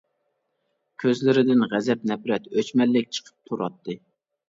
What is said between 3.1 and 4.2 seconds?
چىقىپ تۇراتتى.